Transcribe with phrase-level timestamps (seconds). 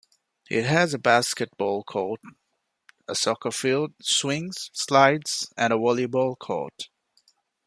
[0.49, 2.21] It has a basketball court,
[3.07, 6.89] a soccer field, swings, slides, and a volleyball court.